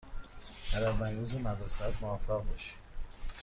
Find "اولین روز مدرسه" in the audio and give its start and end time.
0.89-1.83